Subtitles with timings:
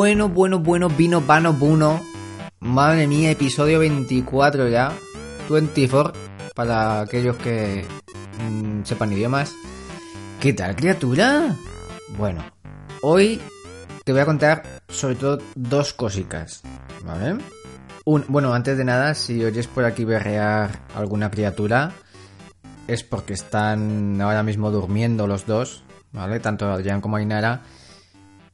[0.00, 2.00] Bueno, bueno, bueno, vino, vano, buno.
[2.60, 4.92] Madre mía, episodio 24 ya.
[5.50, 6.12] 24
[6.54, 7.84] para aquellos que
[8.40, 9.52] mm, sepan idiomas.
[10.40, 11.56] ¿Qué tal, criatura?
[12.16, 12.44] Bueno,
[13.02, 13.40] hoy
[14.04, 16.62] te voy a contar sobre todo dos cositas,
[17.04, 17.38] ¿vale?
[18.04, 21.90] Bueno, antes de nada, si oyes por aquí berrear alguna criatura,
[22.86, 26.38] es porque están ahora mismo durmiendo los dos, ¿vale?
[26.38, 27.62] Tanto Adrián como Ainara.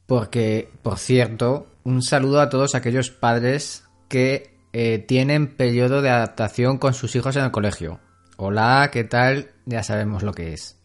[0.07, 6.77] Porque, por cierto, un saludo a todos aquellos padres que eh, tienen periodo de adaptación
[6.77, 7.99] con sus hijos en el colegio.
[8.37, 9.51] Hola, ¿qué tal?
[9.65, 10.77] Ya sabemos lo que es.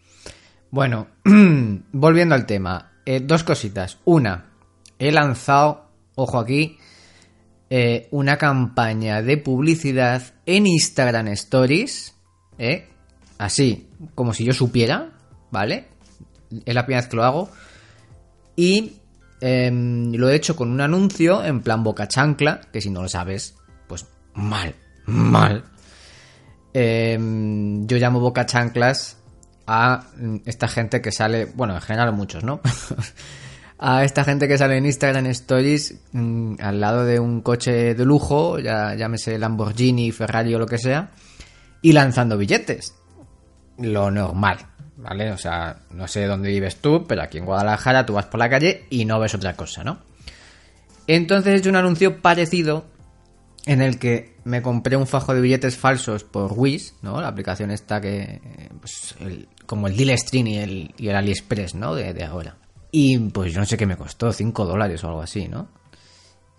[0.70, 1.09] Bueno,
[1.93, 3.98] volviendo al tema, eh, dos cositas.
[4.05, 4.52] Una,
[4.98, 6.79] he lanzado, ojo aquí,
[7.68, 12.15] eh, una campaña de publicidad en Instagram Stories,
[13.38, 15.13] así, como si yo supiera,
[15.51, 15.88] ¿vale?
[16.65, 17.51] Es la primera vez que lo hago.
[18.57, 18.99] Y
[19.41, 23.09] em, lo he hecho con un anuncio en plan boca chancla, que si no lo
[23.09, 24.74] sabes, pues mal,
[25.07, 25.65] mal.
[26.73, 29.16] Em, yo llamo boca chanclas
[29.66, 30.05] a
[30.45, 32.60] esta gente que sale, bueno, en general muchos, ¿no?
[33.79, 38.04] a esta gente que sale en Instagram Stories mm, al lado de un coche de
[38.04, 41.10] lujo, ya llámese Lamborghini, Ferrari o lo que sea,
[41.82, 42.95] y lanzando billetes.
[43.79, 44.59] Lo normal,
[45.02, 45.32] ¿vale?
[45.32, 48.51] O sea, no sé dónde vives tú, pero aquí en Guadalajara tú vas por la
[48.51, 49.98] calle y no ves otra cosa, ¿no?
[51.07, 52.84] Entonces he hecho un anuncio parecido
[53.66, 57.20] en el que me compré un fajo de billetes falsos por Wish, ¿no?
[57.20, 58.40] La aplicación esta que,
[58.80, 59.16] pues,
[59.66, 61.95] como el Deal Stream y el, y el AliExpress, ¿no?
[61.95, 62.57] De, de ahora.
[62.92, 65.69] Y pues yo no sé qué me costó, 5 dólares o algo así, ¿no?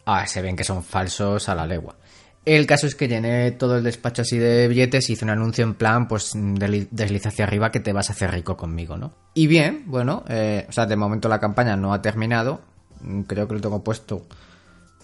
[0.06, 1.96] Ah, se ven que son falsos a la legua.
[2.44, 5.64] El caso es que llené todo el despacho así de billetes y hice un anuncio
[5.64, 9.14] en plan, pues desliza hacia arriba que te vas a hacer rico conmigo, ¿no?
[9.36, 12.62] Y bien, bueno, eh, o sea, de momento la campaña no ha terminado.
[13.02, 14.26] Mm, Creo que lo tengo puesto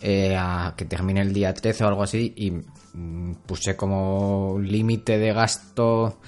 [0.02, 5.20] eh, a que termine el día 13 o algo así y mm, puse como límite
[5.20, 6.20] de gasto,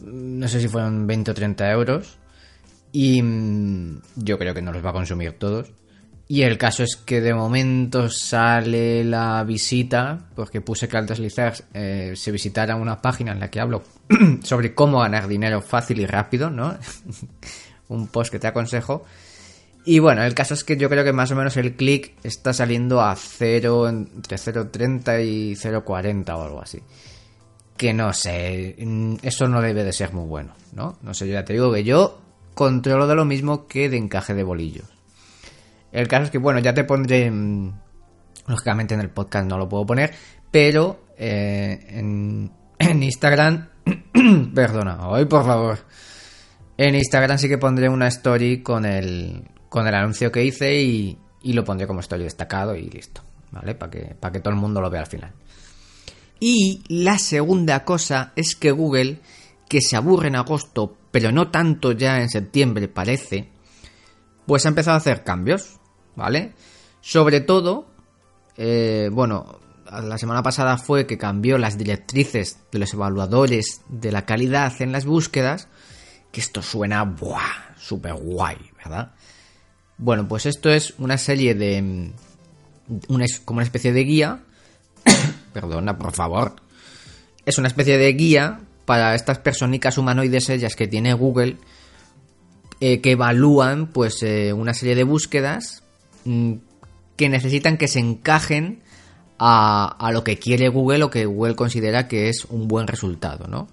[0.00, 2.18] mm, no sé si fueron 20 o 30 euros.
[2.92, 3.22] Y
[4.16, 5.70] yo creo que no los va a consumir todos.
[6.30, 11.54] Y el caso es que de momento sale la visita, porque puse que al deslizar
[11.72, 13.82] eh, se visitara una página en la que hablo
[14.42, 16.76] sobre cómo ganar dinero fácil y rápido, ¿no?
[17.88, 19.06] Un post que te aconsejo.
[19.86, 22.52] Y bueno, el caso es que yo creo que más o menos el click está
[22.52, 26.82] saliendo a 0, entre 0.30 y 0.40 o algo así.
[27.74, 30.98] Que no sé, mm, eso no debe de ser muy bueno, ¿no?
[31.00, 32.20] No sé, yo ya te digo que yo
[32.52, 34.97] controlo de lo mismo que de encaje de bolillos.
[35.92, 37.30] El caso es que, bueno, ya te pondré.
[38.46, 40.14] Lógicamente en el podcast no lo puedo poner,
[40.50, 42.50] pero eh, en,
[43.02, 43.68] Instagram.
[44.54, 45.78] perdona, ay, por favor.
[46.76, 51.18] En Instagram sí que pondré una story con el, con el anuncio que hice y,
[51.42, 53.74] y lo pondré como story destacado y listo, ¿vale?
[53.74, 55.32] Para que, para que todo el mundo lo vea al final.
[56.40, 59.20] Y la segunda cosa es que Google,
[59.68, 63.48] que se aburre en agosto, pero no tanto ya en septiembre parece,
[64.46, 65.77] pues ha empezado a hacer cambios,
[66.18, 66.52] ¿vale?
[67.00, 67.86] Sobre todo,
[68.56, 74.26] eh, bueno, la semana pasada fue que cambió las directrices de los evaluadores de la
[74.26, 75.68] calidad en las búsquedas,
[76.32, 77.76] que esto suena, ¡buah!
[77.78, 79.12] Súper guay, ¿verdad?
[79.96, 81.80] Bueno, pues esto es una serie de...
[81.80, 82.12] mm,
[83.08, 84.40] Una, como una especie de guía.
[85.52, 86.56] Perdona, por favor.
[87.46, 91.56] Es una especie de guía para estas personicas humanoides ellas que tiene Google
[92.80, 95.82] eh, que evalúan pues eh, una serie de búsquedas
[96.24, 98.82] que necesitan que se encajen
[99.38, 103.68] a, lo que quiere Google o que Google considera que es un buen resultado, ¿no?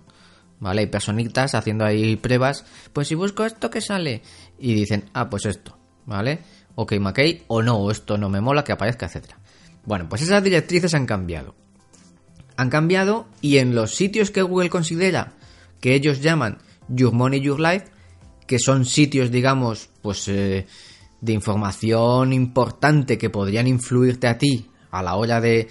[0.60, 0.82] ¿Vale?
[0.82, 4.22] Hay personitas haciendo ahí pruebas, pues si busco esto que sale
[4.58, 6.40] y dicen, ah, pues esto, ¿vale?
[6.76, 9.38] Ok, McKay, o no, esto no me mola que aparezca, etcétera.
[9.86, 11.56] Bueno, pues esas directrices han cambiado.
[12.58, 15.34] Han cambiado y en los sitios que Google considera
[15.82, 17.88] que ellos llaman Your Money, Your Life,
[18.48, 20.66] que son sitios, digamos, pues eh,
[21.22, 25.68] de información importante que podrían influirte a ti a la hora de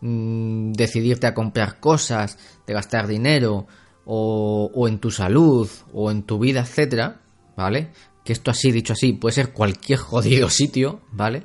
[0.00, 3.66] mm, decidirte a comprar cosas, de gastar dinero,
[4.04, 7.20] o, o en tu salud, o en tu vida, etcétera,
[7.56, 7.90] ¿vale?
[8.24, 11.44] Que esto así, dicho así, puede ser cualquier jodido sitio, ¿vale?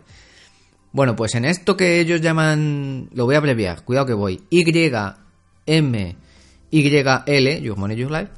[0.91, 4.63] Bueno, pues en esto que ellos llaman, lo voy a abreviar, cuidado que voy, Y,
[5.67, 6.17] M,
[6.71, 6.97] Y,
[7.27, 8.31] L, Your Money, Your Life,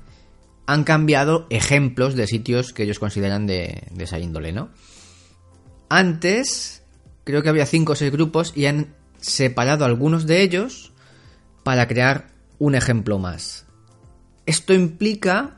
[0.67, 4.69] han cambiado ejemplos de sitios que ellos consideran de, de esa índole, ¿no?
[5.93, 6.83] Antes,
[7.25, 10.93] creo que había cinco o seis grupos y han separado algunos de ellos
[11.63, 12.29] para crear
[12.59, 13.65] un ejemplo más.
[14.45, 15.57] Esto implica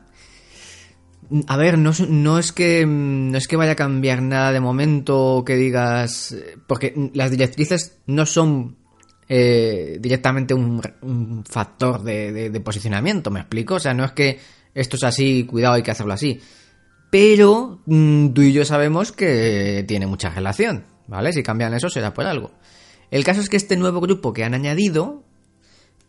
[1.46, 1.90] A ver, no,
[2.38, 6.36] es que no es que vaya a cambiar nada de momento que digas.
[6.66, 8.76] Porque las directrices no son
[9.28, 13.76] eh, directamente un, factor de, de, posicionamiento, ¿me explico?
[13.76, 14.40] O sea, no es que
[14.74, 16.40] esto es así, cuidado, hay que hacerlo así.
[17.14, 21.32] Pero mm, tú y yo sabemos que tiene mucha relación, ¿vale?
[21.32, 22.50] Si cambian eso será por algo.
[23.12, 25.22] El caso es que este nuevo grupo que han añadido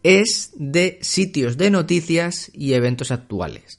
[0.02, 3.78] es de sitios de noticias y eventos actuales.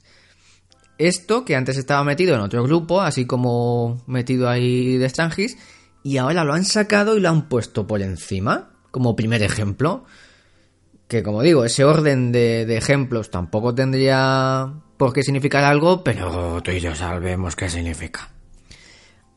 [0.99, 5.57] Esto que antes estaba metido en otro grupo, así como metido ahí de Strangis,
[6.03, 10.05] y ahora lo han sacado y lo han puesto por encima, como primer ejemplo.
[11.07, 16.71] Que como digo, ese orden de, ejemplos tampoco tendría por qué significar algo, pero tú
[16.71, 18.29] y yo sabemos qué significa.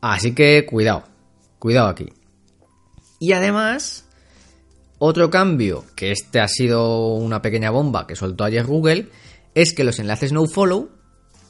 [0.01, 1.03] Así que cuidado,
[1.59, 2.07] cuidado aquí.
[3.19, 4.05] Y además,
[4.97, 9.09] otro cambio, que este ha sido una pequeña bomba que soltó ayer Google,
[9.53, 10.89] es que los enlaces no follow,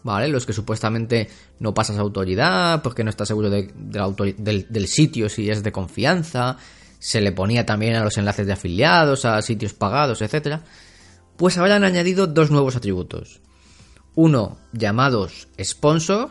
[0.03, 0.27] ¿vale?
[0.27, 1.29] Los que supuestamente
[1.59, 6.57] no pasas autoridad porque no estás seguro del, del, sitio si es de confianza,
[7.01, 10.59] se le ponía también a los enlaces de afiliados, a sitios pagados, etc.
[11.35, 13.41] Pues ahora han añadido dos nuevos atributos.
[14.13, 16.29] Uno llamados sponsor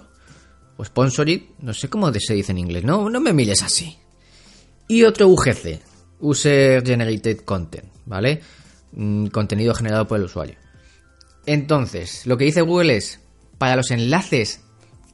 [0.77, 3.99] o sponsored, no sé cómo se dice en inglés, no, no me mires así.
[4.87, 5.81] Y otro UGC,
[6.21, 8.41] User Generated Content, ¿vale?
[8.93, 10.55] Mm, contenido generado por el usuario.
[11.47, 13.19] Entonces, lo que dice Google es,
[13.59, 14.61] para los enlaces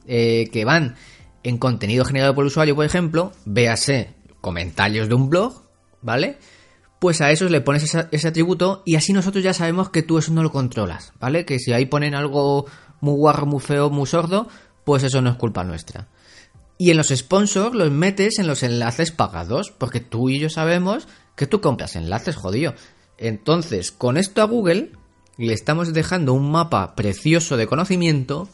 [0.05, 0.97] eh, que van
[1.41, 5.63] en contenido generado por el usuario, por ejemplo, véase comentarios de un blog,
[6.01, 6.37] ¿vale?
[6.99, 10.33] Pues a esos le pones ese atributo y así nosotros ya sabemos que tú eso
[10.33, 11.45] no lo controlas, ¿vale?
[11.45, 12.65] Que si ahí ponen algo
[13.01, 14.47] muy guarro, muy feo, muy sordo,
[14.83, 16.07] pues eso no es culpa nuestra.
[16.77, 21.07] Y en los sponsors los metes en los enlaces pagados, porque tú y yo sabemos
[21.35, 22.73] que tú compras enlaces, jodido.
[23.17, 24.91] Entonces, con esto a Google
[25.37, 28.47] le estamos dejando un mapa precioso de conocimiento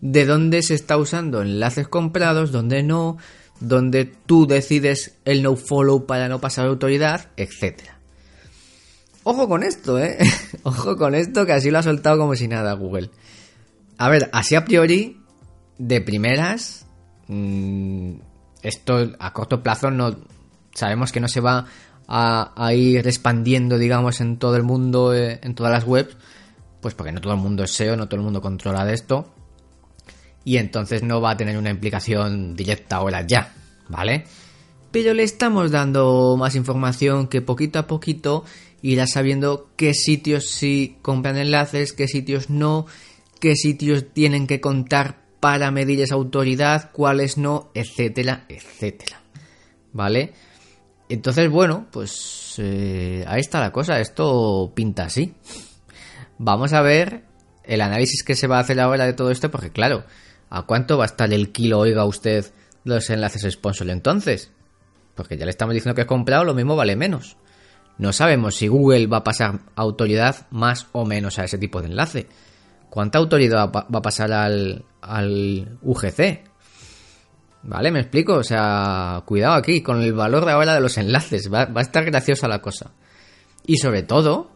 [0.00, 3.16] de dónde se está usando enlaces comprados, dónde no,
[3.60, 7.82] donde tú decides el no follow para no pasar autoridad, etc.
[9.22, 10.18] Ojo con esto, ¿eh?
[10.62, 13.10] Ojo con esto que así lo ha soltado como si nada Google.
[13.96, 15.20] A ver, así a priori,
[15.78, 16.86] de primeras,
[17.28, 18.14] mm,
[18.62, 20.16] esto a corto plazo no
[20.74, 21.66] sabemos que no se va
[22.06, 26.16] a, ir expandiendo, digamos, en todo el mundo, eh, en todas las webs,
[26.82, 29.32] pues porque no todo el mundo es SEO, no todo el mundo controla de esto
[30.44, 33.52] y entonces no va a tener una implicación directa ahora ya,
[33.88, 34.24] ¿vale?
[34.90, 38.44] Pero le estamos dando más información que poquito a poquito
[38.82, 42.86] irá sabiendo qué sitios sí compran enlaces, qué sitios no,
[43.40, 49.22] qué sitios tienen que contar para medir esa autoridad, cuáles no, etcétera, etcétera.
[49.92, 50.34] ¿Vale?
[51.08, 55.34] Entonces, bueno, pues eh, ahí está la cosa, esto pinta así.
[56.36, 57.24] Vamos a ver
[57.62, 60.04] el análisis que se va a hacer ahora de todo esto, porque claro,
[60.54, 62.46] ¿A cuánto va a estar el kilo, oiga usted,
[62.84, 64.52] los enlaces sponsor entonces?
[65.16, 67.36] Porque ya le estamos diciendo que he comprado, lo mismo vale menos.
[67.98, 71.88] No sabemos si Google va a pasar autoridad más o menos a ese tipo de
[71.88, 72.28] enlace.
[72.88, 76.44] ¿Cuánta autoridad va a pasar al, al UGC?
[77.64, 77.90] ¿Vale?
[77.90, 78.34] ¿Me explico?
[78.34, 81.52] O sea, cuidado aquí con el valor de ahora de los enlaces.
[81.52, 82.92] Va, va a estar graciosa la cosa.
[83.66, 84.52] Y sobre todo,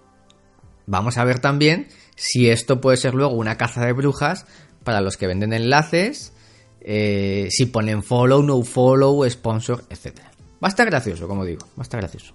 [0.86, 4.46] vamos a ver también si esto puede ser luego una caza de brujas
[4.88, 6.32] para los que venden enlaces,
[6.80, 10.18] eh, si ponen follow, no follow, sponsor, etc.
[10.64, 12.32] Va a estar gracioso, como digo, va a estar gracioso.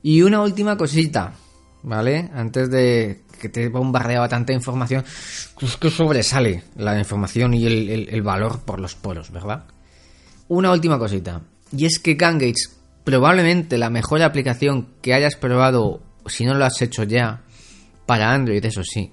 [0.00, 1.32] Y una última cosita,
[1.82, 2.30] ¿vale?
[2.32, 5.04] Antes de que te bombardeaba tanta información,
[5.58, 9.64] pues que sobresale la información y el, valor por los poros, ¿verdad?
[10.46, 11.42] Una última cosita,
[11.76, 12.68] y es que Gangage,
[13.02, 17.42] probablemente la mejor aplicación que hayas probado, si no lo has hecho ya,
[18.06, 19.12] para Android, eso sí,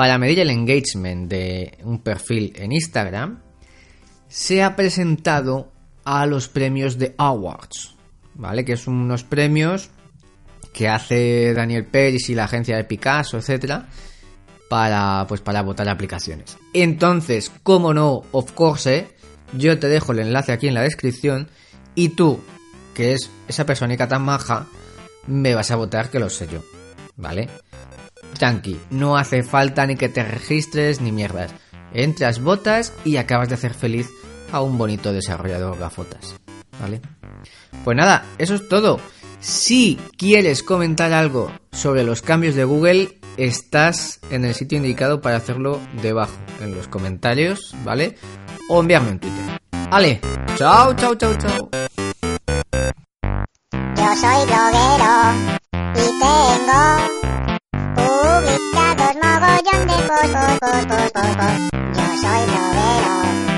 [0.00, 3.42] para medir el engagement de un perfil en Instagram,
[4.28, 7.96] se ha presentado a los premios de Awards,
[8.32, 8.64] ¿vale?
[8.64, 9.90] Que son unos premios
[10.72, 13.90] que hace Daniel Pérez y la agencia de Picasso, etcétera,
[14.70, 16.56] para pues para votar aplicaciones.
[16.72, 19.06] Entonces, como no, of course,
[19.52, 21.50] yo te dejo el enlace aquí en la descripción
[21.94, 22.40] y tú,
[22.94, 24.66] que es esa personita tan maja,
[25.26, 26.64] me vas a votar que lo sé yo,
[27.16, 27.50] ¿vale?
[28.40, 31.52] Tranqui, no hace falta ni que te registres ni mierdas.
[31.92, 34.08] Entras, botas y acabas de hacer feliz
[34.50, 36.36] a un bonito desarrollador gafotas.
[36.80, 37.02] ¿Vale?
[37.84, 38.98] Pues nada, eso es todo.
[39.40, 45.36] Si quieres comentar algo sobre los cambios de Google, estás en el sitio indicado para
[45.36, 46.32] hacerlo debajo,
[46.62, 48.16] en los comentarios, ¿vale?
[48.70, 49.60] O enviarme en Twitter.
[49.90, 50.18] ¡Ale!
[50.56, 51.70] ¡Chao, chao, chao, chao!
[60.70, 61.70] ポイポイポイポイ。
[61.94, 63.49] 女